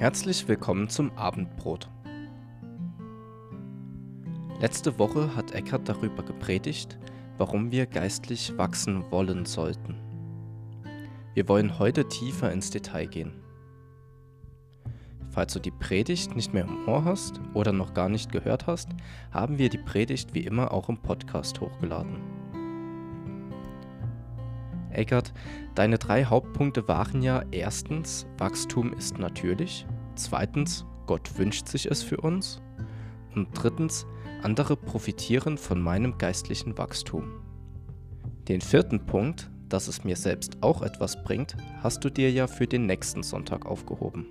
[0.00, 1.90] Herzlich willkommen zum Abendbrot.
[4.58, 6.98] Letzte Woche hat Eckhart darüber gepredigt,
[7.36, 9.96] warum wir geistlich wachsen wollen sollten.
[11.34, 13.42] Wir wollen heute tiefer ins Detail gehen.
[15.28, 18.88] Falls du die Predigt nicht mehr im Ohr hast oder noch gar nicht gehört hast,
[19.32, 22.39] haben wir die Predigt wie immer auch im Podcast hochgeladen.
[24.92, 25.32] Eckert,
[25.74, 32.18] deine drei Hauptpunkte waren ja erstens, Wachstum ist natürlich, zweitens, Gott wünscht sich es für
[32.18, 32.60] uns
[33.34, 34.06] und drittens,
[34.42, 37.24] andere profitieren von meinem geistlichen Wachstum.
[38.48, 42.66] Den vierten Punkt, dass es mir selbst auch etwas bringt, hast du dir ja für
[42.66, 44.26] den nächsten Sonntag aufgehoben.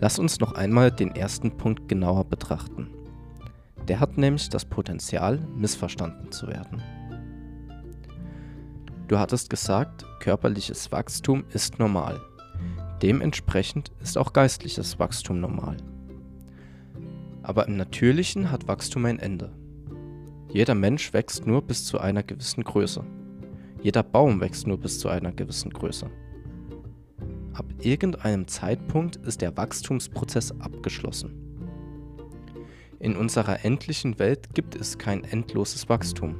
[0.00, 2.90] Lass uns noch einmal den ersten Punkt genauer betrachten.
[3.88, 6.82] Der hat nämlich das Potenzial, missverstanden zu werden.
[9.06, 12.20] Du hattest gesagt, körperliches Wachstum ist normal.
[13.02, 15.76] Dementsprechend ist auch geistliches Wachstum normal.
[17.42, 19.52] Aber im Natürlichen hat Wachstum ein Ende.
[20.50, 23.04] Jeder Mensch wächst nur bis zu einer gewissen Größe.
[23.82, 26.08] Jeder Baum wächst nur bis zu einer gewissen Größe.
[27.52, 31.32] Ab irgendeinem Zeitpunkt ist der Wachstumsprozess abgeschlossen.
[33.00, 36.36] In unserer endlichen Welt gibt es kein endloses Wachstum.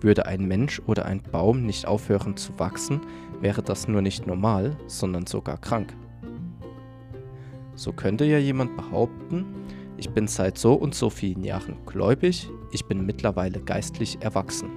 [0.00, 3.00] Würde ein Mensch oder ein Baum nicht aufhören zu wachsen,
[3.40, 5.94] wäre das nur nicht normal, sondern sogar krank.
[7.74, 9.46] So könnte ja jemand behaupten,
[9.96, 14.70] ich bin seit so und so vielen Jahren gläubig, ich bin mittlerweile geistlich erwachsen.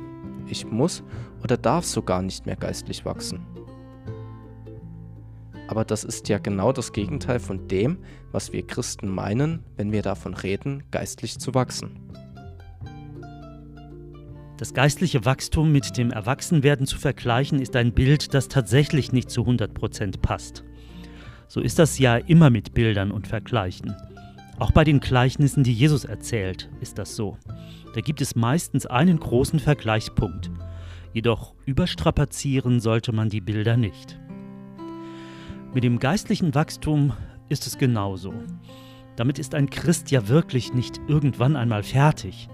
[0.48, 1.04] Ich muss
[1.44, 3.46] oder darf sogar nicht mehr geistlich wachsen.
[5.68, 8.00] Aber das ist ja genau das Gegenteil von dem,
[8.32, 12.00] was wir Christen meinen, wenn wir davon reden, geistlich zu wachsen.
[14.64, 19.42] Das geistliche Wachstum mit dem Erwachsenwerden zu vergleichen, ist ein Bild, das tatsächlich nicht zu
[19.42, 20.64] 100% passt.
[21.50, 23.94] So ist das ja immer mit Bildern und Vergleichen.
[24.60, 27.38] Auch bei den Gleichnissen, die Jesus erzählt, ist das so.
[27.94, 30.50] Da gibt es meistens einen großen Vergleichspunkt.
[31.12, 34.18] Jedoch überstrapazieren sollte man die Bilder nicht.
[35.74, 37.12] Mit dem geistlichen Wachstum
[37.50, 38.34] ist es genauso.
[39.18, 42.48] Damit ist ein Christ ja wirklich nicht irgendwann einmal fertig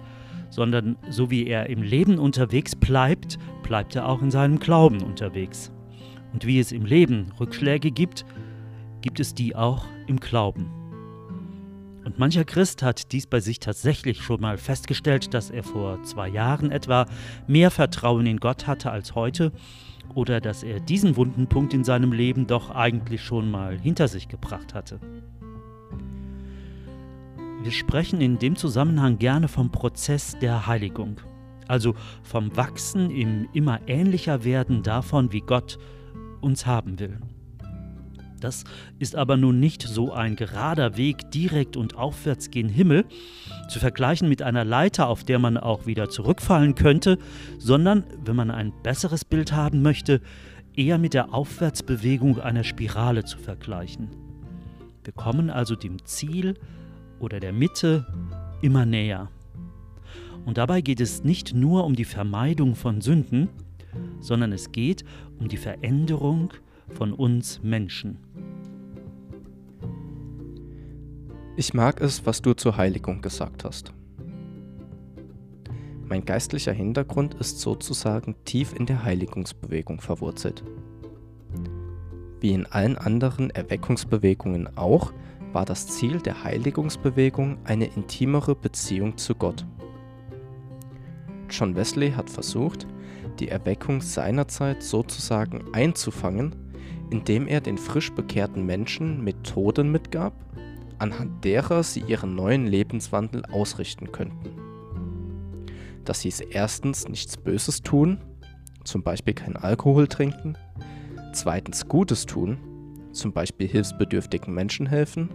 [0.50, 5.72] sondern so wie er im Leben unterwegs bleibt, bleibt er auch in seinem Glauben unterwegs.
[6.34, 8.26] Und wie es im Leben Rückschläge gibt,
[9.02, 10.72] gibt es die auch im Glauben.
[12.06, 16.28] Und mancher Christ hat dies bei sich tatsächlich schon mal festgestellt, dass er vor zwei
[16.28, 17.06] Jahren etwa
[17.48, 19.52] mehr Vertrauen in Gott hatte als heute
[20.16, 24.28] oder dass er diesen wunden Punkt in seinem Leben doch eigentlich schon mal hinter sich
[24.28, 25.00] gebracht hatte.
[27.62, 31.20] Wir sprechen in dem Zusammenhang gerne vom Prozess der Heiligung,
[31.68, 31.94] also
[32.24, 35.78] vom Wachsen im immer ähnlicher werden davon, wie Gott
[36.40, 37.20] uns haben will.
[38.40, 38.64] Das
[38.98, 43.04] ist aber nun nicht so ein gerader Weg direkt und aufwärts gen Himmel,
[43.68, 47.18] zu vergleichen mit einer Leiter, auf der man auch wieder zurückfallen könnte,
[47.58, 50.22] sondern, wenn man ein besseres Bild haben möchte,
[50.76, 54.08] eher mit der Aufwärtsbewegung einer Spirale zu vergleichen.
[55.04, 56.56] Wir kommen also dem Ziel
[57.20, 58.06] oder der Mitte
[58.62, 59.30] immer näher.
[60.46, 63.50] Und dabei geht es nicht nur um die Vermeidung von Sünden,
[64.20, 65.04] sondern es geht
[65.40, 66.54] um die Veränderung
[66.90, 68.18] von uns Menschen.
[71.56, 73.94] Ich mag es, was du zur Heiligung gesagt hast.
[76.08, 80.64] Mein geistlicher Hintergrund ist sozusagen tief in der Heiligungsbewegung verwurzelt.
[82.40, 85.14] Wie in allen anderen Erweckungsbewegungen auch,
[85.54, 89.66] war das Ziel der Heiligungsbewegung eine intimere Beziehung zu Gott.
[91.50, 92.88] John Wesley hat versucht,
[93.40, 96.56] die Erweckung seinerzeit sozusagen einzufangen,
[97.10, 100.34] indem er den frisch bekehrten Menschen Methoden mitgab,
[101.00, 104.52] anhand derer sie ihren neuen Lebenswandel ausrichten könnten.
[106.06, 108.20] Das hieß erstens nichts Böses tun,
[108.84, 110.58] zum Beispiel kein Alkohol trinken,
[111.34, 112.58] zweitens Gutes tun,
[113.12, 115.30] zum Beispiel hilfsbedürftigen Menschen helfen.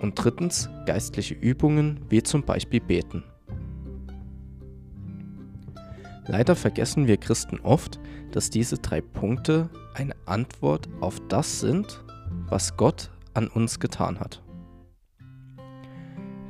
[0.00, 3.22] Und drittens geistliche Übungen wie zum Beispiel Beten.
[6.26, 7.98] Leider vergessen wir Christen oft,
[8.30, 12.04] dass diese drei Punkte eine Antwort auf das sind,
[12.48, 14.42] was Gott an uns getan hat.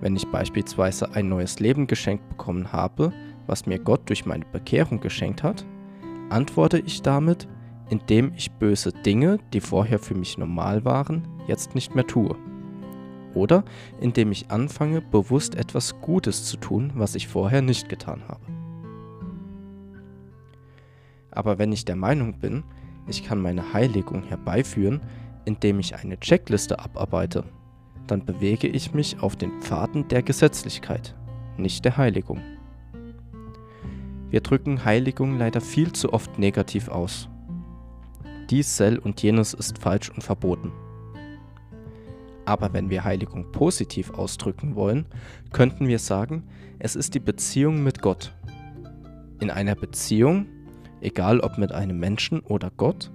[0.01, 3.13] Wenn ich beispielsweise ein neues Leben geschenkt bekommen habe,
[3.47, 5.65] was mir Gott durch meine Bekehrung geschenkt hat,
[6.29, 7.49] antworte ich damit,
[7.89, 12.37] indem ich böse Dinge, die vorher für mich normal waren, jetzt nicht mehr tue.
[13.35, 13.65] Oder
[14.01, 18.45] indem ich anfange, bewusst etwas Gutes zu tun, was ich vorher nicht getan habe.
[21.31, 22.63] Aber wenn ich der Meinung bin,
[23.07, 25.01] ich kann meine Heiligung herbeiführen,
[25.45, 27.45] indem ich eine Checkliste abarbeite,
[28.07, 31.17] dann bewege ich mich auf den Pfaden der Gesetzlichkeit,
[31.57, 32.41] nicht der Heiligung.
[34.31, 37.29] Wir drücken Heiligung leider viel zu oft negativ aus.
[38.51, 40.73] Dies, sel und jenes ist falsch und verboten.
[42.45, 45.07] Aber wenn wir Heiligung positiv ausdrücken wollen,
[45.53, 46.45] könnten wir sagen,
[46.79, 48.35] es ist die Beziehung mit Gott.
[49.41, 50.47] In einer Beziehung,
[51.01, 53.11] egal ob mit einem Menschen oder Gott,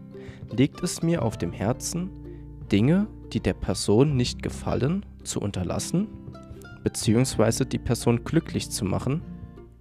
[0.51, 2.09] liegt es mir auf dem Herzen,
[2.71, 6.07] Dinge, die der Person nicht gefallen, zu unterlassen,
[6.83, 9.21] beziehungsweise die Person glücklich zu machen,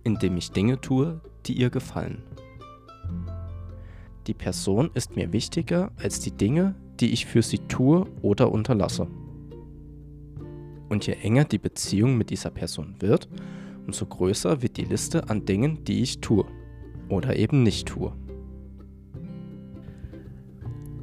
[0.03, 2.23] indem ich Dinge tue, die ihr gefallen.
[4.27, 9.07] Die Person ist mir wichtiger als die Dinge, die ich für sie tue oder unterlasse.
[10.89, 13.29] Und je enger die Beziehung mit dieser Person wird,
[13.87, 16.45] umso größer wird die Liste an Dingen, die ich tue
[17.09, 18.13] oder eben nicht tue.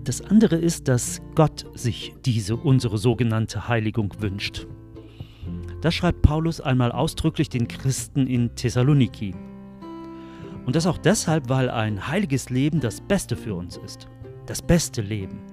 [0.03, 4.68] Das andere ist, dass Gott sich diese unsere sogenannte Heiligung wünscht.
[5.81, 9.33] Das schreibt Paulus einmal ausdrücklich den Christen in Thessaloniki.
[10.65, 14.07] Und das auch deshalb, weil ein heiliges Leben das Beste für uns ist.
[14.45, 15.52] Das beste Leben.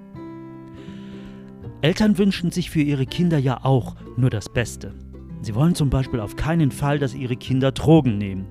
[1.83, 4.93] Eltern wünschen sich für ihre Kinder ja auch nur das Beste.
[5.41, 8.47] Sie wollen zum Beispiel auf keinen Fall, dass ihre Kinder Drogen nehmen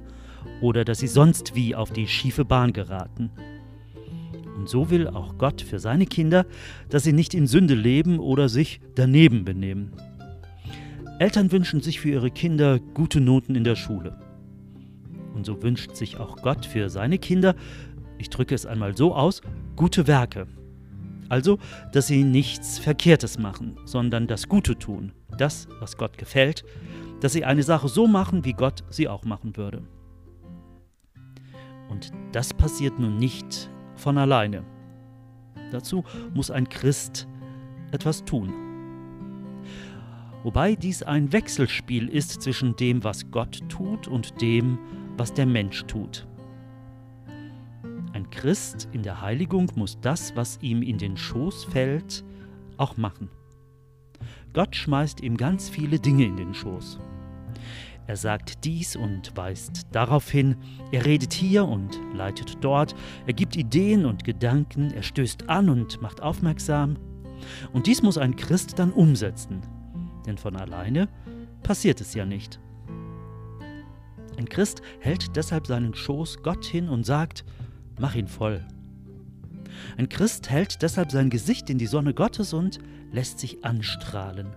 [0.61, 3.29] oder dass sie sonst wie auf die schiefe Bahn geraten.
[4.57, 6.47] Und so will auch Gott für seine Kinder,
[6.89, 9.93] dass sie nicht in Sünde leben oder sich daneben benehmen.
[11.19, 14.19] Eltern wünschen sich für ihre Kinder gute Noten in der Schule.
[15.35, 17.55] Und so wünscht sich auch Gott für seine Kinder,
[18.17, 19.41] ich drücke es einmal so aus,
[19.75, 20.47] gute Werke.
[21.29, 21.59] Also,
[21.93, 26.65] dass sie nichts Verkehrtes machen, sondern das Gute tun, das, was Gott gefällt,
[27.21, 29.83] dass sie eine Sache so machen, wie Gott sie auch machen würde.
[31.89, 34.63] Und das passiert nun nicht von alleine.
[35.71, 36.03] Dazu
[36.33, 37.27] muss ein Christ
[37.91, 38.53] etwas tun.
[40.43, 44.79] Wobei dies ein Wechselspiel ist zwischen dem, was Gott tut und dem,
[45.17, 46.28] was der Mensch tut.
[48.19, 52.25] Ein Christ in der Heiligung muss das, was ihm in den Schoß fällt,
[52.75, 53.29] auch machen.
[54.51, 56.99] Gott schmeißt ihm ganz viele Dinge in den Schoß.
[58.07, 60.57] Er sagt dies und weist darauf hin,
[60.91, 62.93] er redet hier und leitet dort,
[63.25, 66.97] er gibt Ideen und Gedanken, er stößt an und macht aufmerksam.
[67.71, 69.61] Und dies muss ein Christ dann umsetzen,
[70.25, 71.07] denn von alleine
[71.63, 72.59] passiert es ja nicht.
[74.37, 77.45] Ein Christ hält deshalb seinen Schoß Gott hin und sagt,
[77.99, 78.65] mach ihn voll.
[79.97, 82.79] Ein Christ hält deshalb sein Gesicht in die Sonne Gottes und
[83.11, 84.47] lässt sich anstrahlen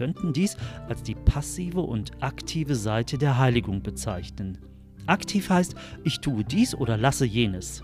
[0.00, 0.56] könnten dies
[0.88, 4.56] als die passive und aktive Seite der Heiligung bezeichnen.
[5.04, 5.74] Aktiv heißt,
[6.04, 7.82] ich tue dies oder lasse jenes.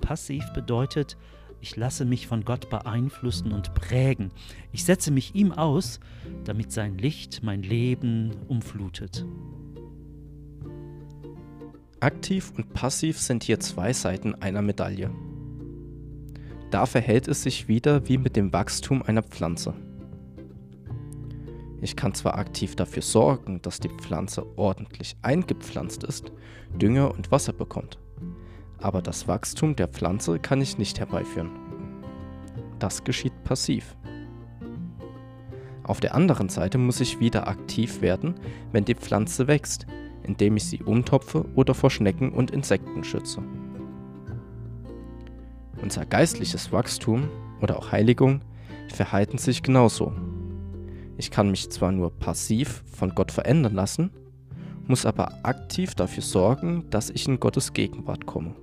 [0.00, 1.16] Passiv bedeutet,
[1.60, 4.30] ich lasse mich von Gott beeinflussen und prägen.
[4.70, 5.98] Ich setze mich ihm aus,
[6.44, 9.26] damit sein Licht mein Leben umflutet.
[12.02, 15.08] Aktiv und passiv sind hier zwei Seiten einer Medaille.
[16.72, 19.72] Da verhält es sich wieder wie mit dem Wachstum einer Pflanze.
[21.80, 26.32] Ich kann zwar aktiv dafür sorgen, dass die Pflanze ordentlich eingepflanzt ist,
[26.74, 28.00] Dünger und Wasser bekommt,
[28.78, 31.52] aber das Wachstum der Pflanze kann ich nicht herbeiführen.
[32.80, 33.94] Das geschieht passiv.
[35.84, 38.34] Auf der anderen Seite muss ich wieder aktiv werden,
[38.72, 39.86] wenn die Pflanze wächst,
[40.24, 43.42] indem ich sie umtopfe oder vor Schnecken und Insekten schütze.
[45.80, 47.28] Unser geistliches Wachstum
[47.60, 48.40] oder auch Heiligung
[48.88, 50.12] verhalten sich genauso.
[51.16, 54.10] Ich kann mich zwar nur passiv von Gott verändern lassen,
[54.86, 58.54] muss aber aktiv dafür sorgen, dass ich in Gottes Gegenwart komme.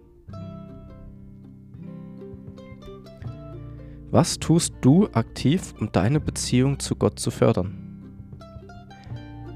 [4.11, 7.75] Was tust du aktiv, um deine Beziehung zu Gott zu fördern?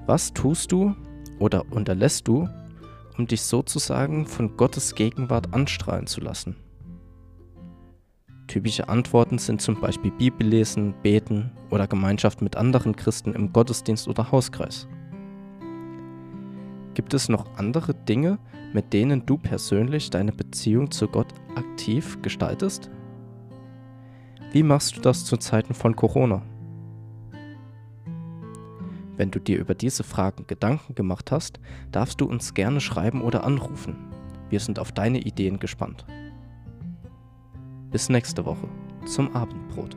[0.06, 0.96] Was tust du
[1.44, 2.48] oder unterlässt du,
[3.18, 6.56] um dich sozusagen von Gottes Gegenwart anstrahlen zu lassen?
[8.48, 14.32] Typische Antworten sind zum Beispiel Bibellesen, Beten oder Gemeinschaft mit anderen Christen im Gottesdienst oder
[14.32, 14.88] Hauskreis.
[16.94, 18.40] Gibt es noch andere Dinge,
[18.72, 22.90] mit denen du persönlich deine Beziehung zu Gott aktiv gestaltest?
[24.54, 26.42] Wie machst du das zu Zeiten von Corona?
[29.16, 31.60] Wenn du dir über diese Fragen Gedanken gemacht hast,
[31.92, 33.96] darfst du uns gerne schreiben oder anrufen.
[34.50, 36.06] Wir sind auf deine Ideen gespannt.
[37.92, 38.68] Bis nächste Woche
[39.06, 39.96] zum Abendbrot.